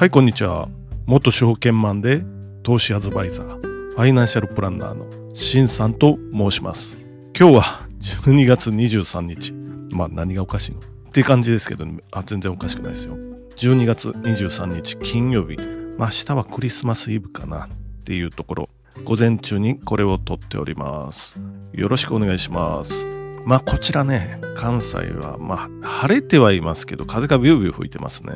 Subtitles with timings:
[0.00, 0.66] はい、こんにちは。
[1.04, 2.22] 元証券マンで
[2.62, 6.96] 投資アドバイザー、ファイナンシャルプランナーのしんさんと申します。
[7.38, 7.62] 今日は
[8.24, 9.52] 12月23日。
[9.94, 10.78] まあ何がおかしいの？
[10.78, 13.14] っていう感じですけど、ね、あ全然おかしくないですよ。
[13.56, 15.58] 12月23日金曜日。
[15.98, 17.68] まあ明日はクリスマスイブかなっ
[18.04, 18.70] ていうところ。
[19.04, 21.38] 午前中にこれを撮っております。
[21.74, 23.06] よろしくお願いします。
[23.44, 28.32] まあこちらね、関西はまあ晴れてはいますけど、風がビュービュー吹いてますね。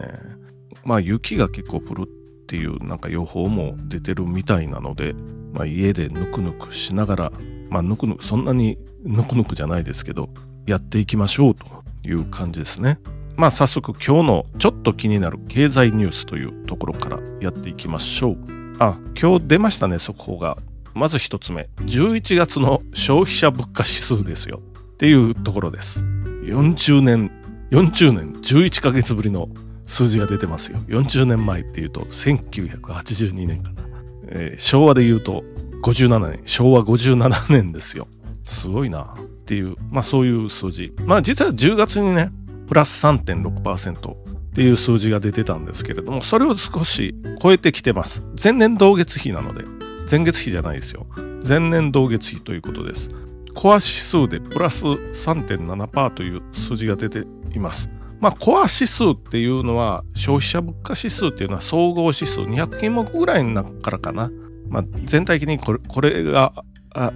[0.85, 5.15] まあ雪が結構降るっていうなんか予報も出てるみたいなので、
[5.53, 7.33] まあ、家でぬくぬくしながら、
[7.71, 10.29] まあ、ぬくぬくそんなにぬくぬくじゃないですけど
[10.67, 11.65] やっていきましょうと
[12.05, 12.99] いう感じですね。
[13.37, 18.37] まあ早速今日のちょっと気になる経済ニュースというところからやっていきましょう。
[18.79, 20.57] あ今日出ましたね速報が。
[20.95, 24.61] まず一つ目11月の消費者物価指数ですよ
[24.93, 26.05] っていうところです。
[26.05, 27.33] 40年
[27.73, 29.49] 40年11ヶ月ぶりの
[29.87, 30.79] 数字が出てますよ。
[30.89, 33.83] 40年前っていうと1982年かな。
[34.29, 35.45] えー昭和で言うと
[35.83, 38.09] 57年、昭和57年ですよ。
[38.45, 40.95] すごいなっていう、まあそういう数字。
[41.05, 42.31] まあ実は10月にね、
[42.67, 44.17] プラス3.6%っ
[44.55, 48.25] ていう数字が出てたんですけれども、それを少し超えてきてます。
[48.43, 49.65] 前年同月比なので、
[50.11, 51.07] 前月比じゃないですよ。
[51.47, 53.11] 前年同月比ということです。
[53.55, 57.25] コア指数でプラス3.7%という数字が出て
[57.55, 57.91] います。
[58.25, 64.31] まあ、コア指数っていうのは消費者物価指数っていうのは総合指数200品目ぐらいの中からかな。
[64.71, 66.55] まあ、全体的にこれこれが
[66.95, 67.13] あ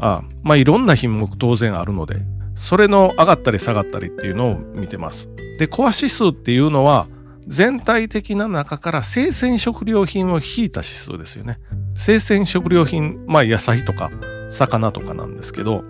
[0.00, 2.16] あまあいろんな品目当然あるので
[2.56, 5.30] それの上がったり下がったりっていうのを見てます。
[5.60, 7.06] でコア指数っていうのは
[7.46, 11.60] 全体的な中から生鮮食料品を引いた指数ですよね。
[11.94, 14.10] 生鮮食料品まあ野菜とか
[14.48, 15.84] 魚とかなんですけど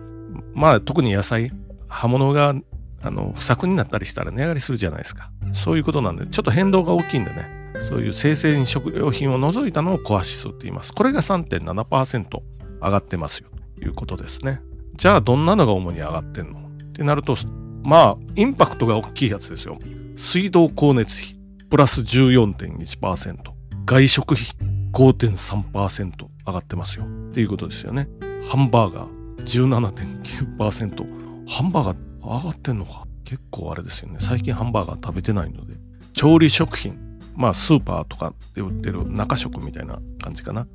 [0.53, 1.53] まあ特に野菜
[1.89, 2.55] 葉物が
[3.03, 5.31] あの不作になったりしたら値上がりするじゃないですか。
[5.53, 10.93] そういうことなんで、ちょっと変動が大きいんでね、そういう生鮮食料品を除いたのをコア指数って言います。
[10.93, 12.41] これが3.7%
[12.81, 14.61] 上がってますよということですね。
[14.97, 16.63] じゃあ、どんなのが主に上がってんのっ
[16.93, 17.37] てなると、
[17.83, 19.79] まあ、インパクトが大きいやつですよ。
[20.17, 21.39] 水道光熱費、
[21.71, 23.37] プラス14.1%。
[23.87, 24.45] 外食費、
[24.93, 26.11] 5.3%
[26.47, 27.05] 上がってますよ。
[27.05, 28.09] っていうことですよね。
[28.51, 29.09] ハンバーガー、
[30.59, 31.49] 17.9%。
[31.49, 33.07] ハンバーガー上がってんのか。
[33.25, 34.17] 結構あれですよね。
[34.21, 35.75] 最近ハンバーガー食べてないので。
[36.13, 36.99] 調理食品。
[37.35, 40.67] まあスーパーとかで売ってる中食みたいな感じかな。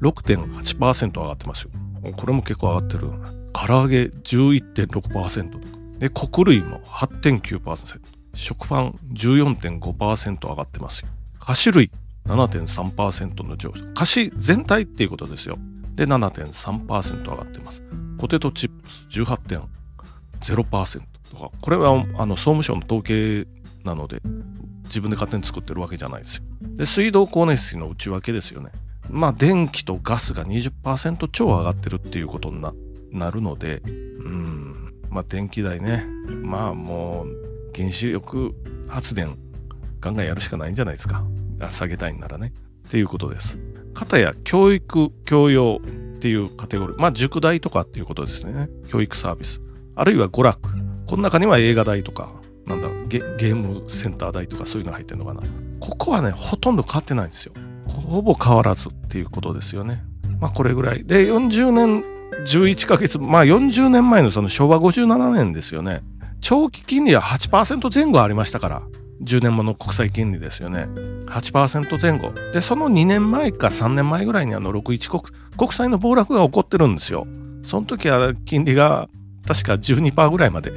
[0.00, 1.70] 6.8%上がってますよ。
[2.16, 3.10] これも結構上がってる
[3.52, 5.64] 唐揚げ11.6%とか。
[5.98, 8.00] で穀類も8.9%
[8.34, 11.08] 食パン14.5%上がってますよ。
[11.38, 11.90] 菓子類。
[12.26, 13.84] 7.3%の上昇。
[13.94, 15.58] 菓子全体っていうことですよ。
[15.94, 17.82] で7.3%上がってます。
[18.18, 19.81] ポテトチップス18.8%
[20.42, 21.50] 0%とか。
[21.60, 23.46] これはあの総務省の統計
[23.84, 24.20] なので
[24.84, 26.44] 自分で勝手に作ってるわけじゃないですよ。
[26.76, 28.70] で水道光熱費の内訳ですよね。
[29.10, 32.72] まあ電気とガスが20%超上がってるっていうことにな
[33.10, 34.94] なるのでうん。
[35.08, 36.06] まあ電気代ね。
[36.42, 38.54] まあもう原子力
[38.88, 39.38] 発電
[40.00, 41.24] ガンガンやるしかないんじゃないですか。
[41.70, 42.52] 下げたいんならね。
[42.86, 43.58] っていうことです。
[43.94, 45.80] かたや教育教養
[46.16, 47.00] っていうカテゴリー。
[47.00, 48.68] まあ塾代とかっていうことですね。
[48.88, 49.62] 教育サービス。
[49.94, 50.60] あるいは娯楽。
[51.06, 52.30] この中には映画代とか、
[52.66, 55.42] なんだゲ、ームセンター代とかそういうの入ってるのかな。
[55.80, 57.52] ここはね、ほとんど変わってないんですよ。
[57.86, 60.02] ほぼ変わらずっていうことですよね。
[60.40, 61.04] まあこれぐらい。
[61.04, 62.04] で、40年
[62.46, 66.02] 11ヶ月、まあ40年前のその昭和57年ですよね。
[66.40, 68.82] 長期金利は8%前後ありましたから。
[69.22, 70.86] 10年もの国債金利ですよね。
[71.26, 72.32] 8%前後。
[72.52, 75.22] で、その2年前か3年前ぐらいにあの61国
[75.56, 77.26] 国債の暴落が起こってるんですよ。
[77.62, 79.08] その時は金利が
[79.46, 80.70] 確か12%ぐらいまで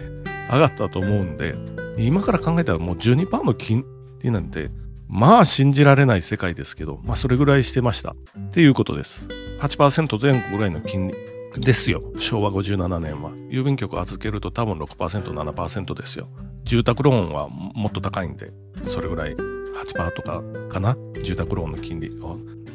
[0.52, 1.56] 上がったと思うんで、
[1.98, 3.86] 今から考えたらもう12%の金
[4.24, 4.70] 利なんて、
[5.08, 8.16] まあ信じられない世界ですけど、まあそれぐらいしてました。
[8.38, 9.30] っていうことです。
[9.60, 11.16] 8%前後ぐらいの金利
[11.62, 12.04] ですよ。
[12.18, 13.32] 昭和57年は。
[13.50, 16.28] 郵便局預けると多分6%、7%ですよ。
[16.64, 18.52] 住宅ローンはもっと高いんで、
[18.84, 20.98] それぐらい8%とかかな？
[21.24, 22.12] 住宅ローンの金利。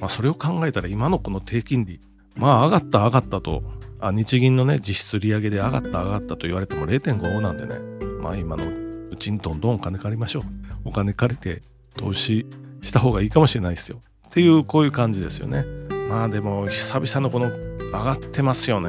[0.01, 2.01] まあそれを考えたら今のこの低金利、
[2.37, 3.63] まあ上がった上がったと
[4.00, 7.76] あ日銀のね実質利上げで上がった上がったと言われても0.5なんでね。
[8.20, 8.64] まあ今の
[9.11, 10.43] うちにどんどんお金借りましょう。
[10.85, 11.62] お金借りて
[11.97, 12.47] 投資
[12.81, 14.00] した方がいいかもしれないですよ。
[14.29, 15.64] っていうこういう感じですよね。
[16.08, 18.88] まあでも久々のこの上がってますよね。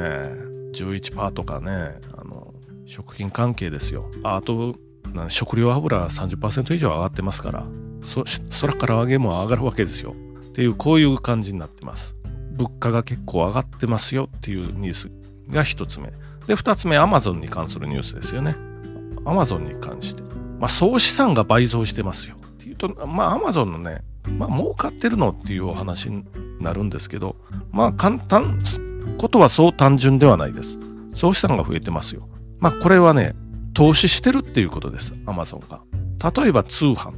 [0.74, 2.54] 11%とかねあの
[2.86, 4.10] 食品関係ですよ。
[4.24, 4.76] あと
[5.28, 7.66] 食料油30%以上上がってますから
[8.02, 8.24] そ
[8.62, 10.16] 空から揚げも上がるわけですよ。
[10.42, 12.16] っていうこういう感じになってます。
[12.62, 15.12] 物価が結構上がってますよっていうニュース
[15.50, 16.12] が一つ目。
[16.46, 18.56] で、二つ目、アマゾンに関するニュースですよね。
[19.26, 20.24] アマゾンに関して。
[20.60, 24.04] まあ、総資産が倍増してますよっていうと、まあ、アマゾンのね、
[24.38, 26.24] まあ、儲かってるのっていうお話に
[26.60, 27.36] なるんですけど、
[27.72, 28.62] まあ、簡単、
[29.18, 30.80] ことはそう単純ではないです。
[31.14, 32.28] そうしたのが増えてますよ。
[32.60, 33.34] まあ、これはね、
[33.74, 35.82] 投資してるっていうことです、アマゾンが。
[36.32, 37.14] 例えば通販。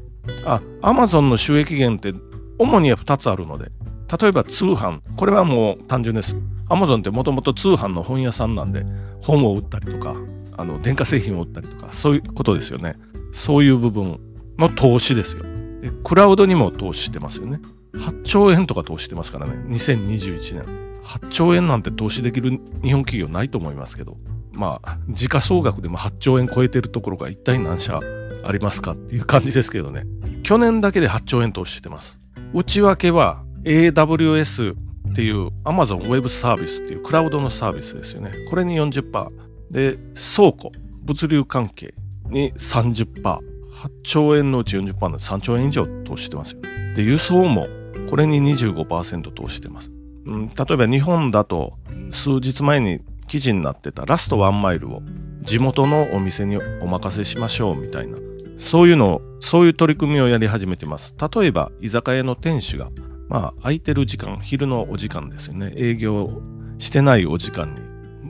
[0.45, 2.17] あ、アマゾンの収益源って
[2.57, 3.71] 主には2つあるので、
[4.19, 5.01] 例えば通販。
[5.17, 6.37] これはもう単純です。
[6.69, 8.85] アマゾンってもともと通販の本屋さんなんで、
[9.21, 10.15] 本を売ったりとか、
[10.55, 12.95] あの電化製品を売ったりとか、そういうことですよね。
[13.31, 14.19] そういう部分
[14.57, 15.43] の投資ですよ。
[15.81, 17.59] でクラウドにも投資してますよね。
[17.93, 19.53] 8兆円とか投資してますからね。
[19.67, 20.83] 2021年。
[21.03, 22.51] 8兆円なんて投資できる
[22.81, 24.17] 日本企業ないと思いますけど、
[24.53, 27.99] まあ、時価総額でも8兆円超えてるところが一体何社
[28.45, 30.05] ありますかっていう感じですけどね。
[30.43, 32.21] 去年だけで8兆円投資してます。
[32.53, 38.31] 内訳は AWS っていう Amazon Web サービスっていうクラウドのサービスですよね。
[38.49, 39.29] これに40%。
[39.71, 39.97] で、
[40.35, 40.71] 倉庫、
[41.03, 41.93] 物流関係
[42.29, 43.39] に30%。
[43.73, 46.61] 8兆円のうち40%なんで3兆円以上投資してますよ。
[46.95, 47.67] で、輸送も
[48.09, 49.91] これに25%投資してます。
[50.25, 51.73] うん、例えば日本だと
[52.11, 55.01] 数日前に記事になってたラストワンマイルを
[55.41, 58.17] 地元のお店にお任せしましょうみたいな
[58.57, 62.89] そういうのそういう取り組みをやり始めてます例えば居酒屋の店主が
[63.27, 66.41] まあ空いてる時間昼のお時間ですよね営業
[66.77, 67.81] してないお時間に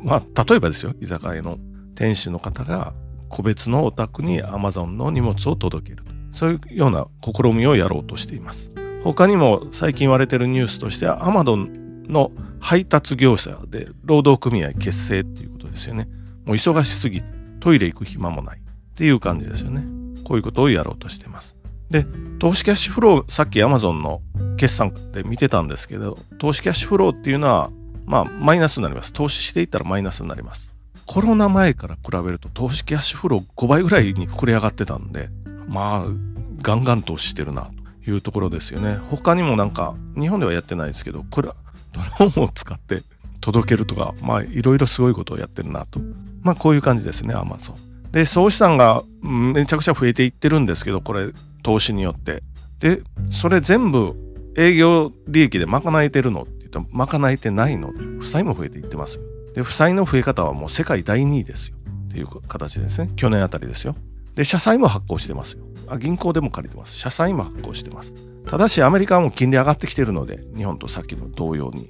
[0.03, 1.57] まあ例えばですよ居酒屋の
[1.95, 2.93] 店主の方が
[3.29, 8.71] 個別のお宅に Amazon の荷物を届けるそういうような試みをやろうとしています
[9.03, 16.07] 他にも最近言われてるニュースとしては Amazon の配達業者で労働組合結成っていうことですよね。
[16.45, 17.27] もう忙しすぎて
[17.59, 18.61] トイレ行く暇もないっ
[18.95, 19.83] ていう感じですよね。
[20.23, 21.55] こういうことをやろうとしています。
[21.89, 22.05] で、
[22.39, 24.21] 投資キャッシュフロー、さっき Amazon の
[24.57, 27.69] 決算で見てたんですけど、投資キャッシュフローっていうのは、
[28.05, 29.13] まあ、マイナスになります。
[29.13, 30.73] 投資していったらマイナスになります。
[31.05, 35.29] コロナ前から比べると投資キャッシュフロー5倍ぐらいに膨れ上がってたんで、
[35.67, 36.11] まあ、
[36.61, 37.69] ガンガン投資してるな
[38.03, 38.97] というところですよね。
[39.09, 41.55] 他にもなんか、日本ではやってないですけど、これは
[41.91, 43.03] ドローンを使って
[43.39, 45.99] 届けるとか、まあいろいろすごいことをやってるなと。
[46.41, 47.92] まあこういう感じですね、アマゾン。
[48.13, 51.31] で、総資産がめちゃくちゃ増えていってるんですけど、これ
[51.63, 52.43] 投資によって。
[52.79, 53.01] で、
[53.31, 54.15] それ全部
[54.55, 59.19] 営業利益で賄えてるのって言うと賄えてないので、負債も増えていってます。
[59.55, 61.77] で、負債の増え方はもう世界第2位ですよ。
[62.07, 63.09] っていう形ですね。
[63.15, 63.95] 去年あたりですよ。
[64.35, 65.63] で、社債も発行してますよ。
[65.87, 66.95] あ銀行でも借りてます。
[66.95, 68.13] 社債も発行してます。
[68.47, 71.89] ただしアメリカはもう金利上がってきてるので、日本とさっきの同様に。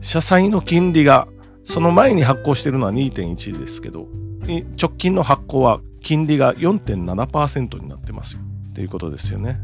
[0.00, 1.26] 社債の金利が、
[1.64, 4.06] その前に発行してるのは2.1ですけど、
[4.46, 8.42] 直近の発行は金利が4.7%になってますよ。
[8.70, 9.60] っていうことですよね。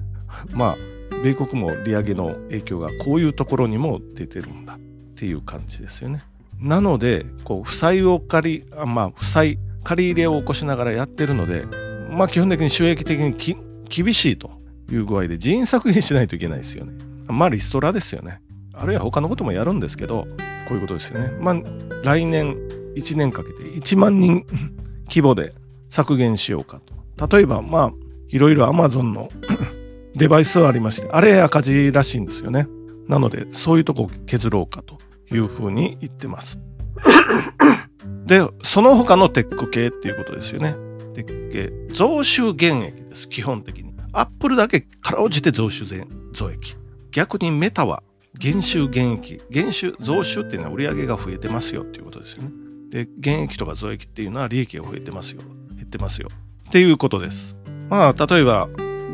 [0.53, 0.77] まあ、
[1.23, 4.79] 米国も利上げの影響がこういうところにも出てるんだっ
[5.17, 6.21] ていう感じですよね。
[6.61, 11.65] なので、こう、負債を借り、あまあ、負債、借り入れを起こしながらやってるので、
[12.11, 13.35] まあ基本的に収益的に
[13.89, 14.51] 厳しいと
[14.91, 16.93] いう具合で人員削減しないといけないですよね。
[17.29, 18.41] まあリストラですよね。
[18.75, 20.27] あるいは他のこともやるんですけど、
[20.69, 21.31] こういうことですよね。
[21.41, 21.63] まあ
[22.05, 22.57] 来年
[22.97, 24.45] 1年かけて1万人
[25.09, 25.55] 規模で
[25.89, 26.81] 削減しようか
[27.17, 27.37] と。
[27.37, 27.93] 例えばまあ
[28.29, 29.29] いろいろ Amazon の
[30.15, 32.67] デバイスはありまして、あれ赤字らしいんですよね。
[33.09, 34.99] なのでそういうとこ削ろうかと
[35.35, 36.59] いうふうに言ってます。
[38.27, 40.75] で、その他のテック系っていうことですよね。
[41.15, 41.95] テック系。
[41.95, 43.95] 増収減益です、基本的に。
[44.13, 46.77] アップルだけかろうじて増収増益。
[47.11, 48.03] 逆にメタは
[48.39, 49.41] 減収減益。
[49.51, 52.68] 減収、増収っていうのは売り上げが増えてますよっていうことですよね。
[52.91, 55.43] で、減益とか増益っていうのは利益が増えてますよ。
[55.77, 56.29] 減ってますよ。
[56.69, 57.57] っていうことです。
[57.89, 58.69] まあ、例えば、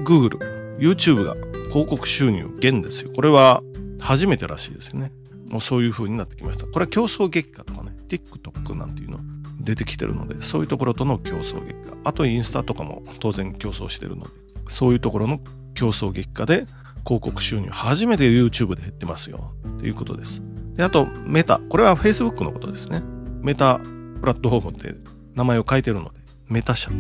[0.05, 0.39] Google、
[0.79, 1.35] YouTube が
[1.71, 3.13] 広告収入減ですよ。
[3.15, 3.63] これは
[4.01, 5.13] 初めてらしいですよね。
[5.47, 6.67] もうそういう風になってきました。
[6.67, 9.19] これは競争激化とかね、TikTok なんていうの
[9.61, 11.97] 出てきてるので、そういうところとの競争激化。
[12.05, 14.31] あとインスタとかも当然競争してるので、
[14.69, 15.41] そういうところの
[15.75, 16.67] 競争激化で
[17.07, 20.43] 広告収入初めて YouTube で減ってますよということです。
[20.75, 21.61] で、あとメタ。
[21.69, 23.03] これは Facebook のことですね。
[23.45, 23.79] メタ
[24.21, 24.95] プラットフォームって
[25.35, 26.11] 名前を変えてるので、
[26.49, 26.91] メタ社。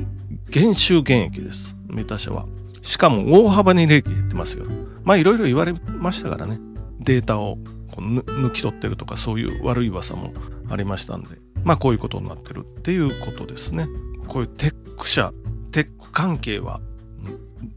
[0.51, 1.75] 減収減益です。
[1.89, 2.47] メタ社は。
[2.83, 4.67] しかも大幅に利益減ってますよ。
[5.05, 6.61] まあいろいろ言われましたからね。
[7.01, 7.57] データを
[7.91, 10.35] こう抜き取ってるとかそういう悪い噂も
[10.69, 11.39] ありましたんで。
[11.65, 13.87] まあこういうことになってるっていうことですね。
[14.29, 15.33] こういうテック社、
[15.73, 16.83] テック関係は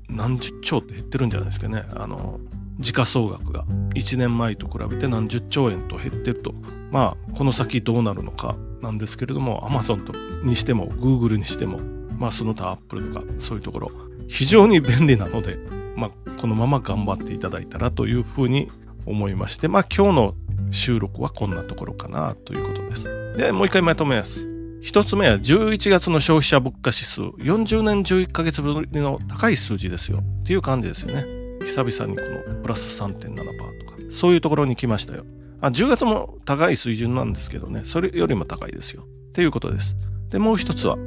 [0.09, 1.85] 何十兆って減ってるんじゃないですかね。
[1.95, 2.41] あの、
[2.79, 3.65] 時価総額が
[3.95, 6.53] 1年前と比べて何十兆円と減ってると。
[6.91, 10.13] まあ、この先どうなるのかなんですけれども、Amazon と
[10.45, 11.79] にしても、Google にしても、
[12.17, 13.91] まあ、その他 Apple とか、そういうところ、
[14.27, 15.57] 非常に便利なので、
[15.95, 18.69] まあ、このまま頑張っていただいたらというふうに
[19.05, 20.35] 思いまして、まあ、今日の
[20.69, 23.37] 収録はこんなところかなということです。
[23.37, 24.49] で、もう一回まとめます。
[24.81, 35.25] 1つ目は11月の消費者物価指数40年11ヶ月ぶりの高い数字ですよっていう感じですよね久々にこのプラス3.7%とかそういうところに来ましたよ。
[35.59, 37.83] あ10月も高い水準なんですけどね。
[37.83, 39.03] それよりも高いですよ。
[39.03, 39.97] っていうことです。
[40.29, 40.97] でもう一つは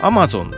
[0.00, 0.50] アマゾン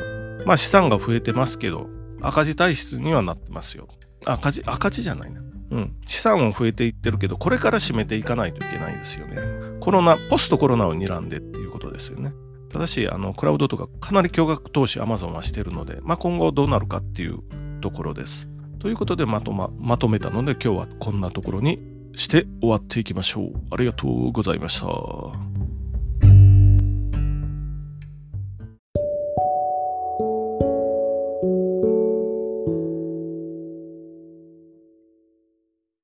[0.47, 1.89] まあ資産が増えてますけど
[2.23, 3.89] 赤字体質にはなってますよ。
[4.27, 5.43] 赤字赤字じゃないな。
[5.71, 9.37] うん、資産も増えていってるけどこれから締めていかないといけないですよね。
[9.81, 12.33] コロナポストコロナを睨んでっていうことですよね。
[12.71, 17.41] ただし、あの、クラウドとかかなり巨額投資アマゾンはしてるので、まあ、今後どうなるかっていう
[17.81, 18.49] ところです。
[18.81, 21.79] ということでまとま、まとめたので今日はこんなところに
[22.17, 23.53] して終わっていきましょう。
[23.71, 25.50] ありがとうございました。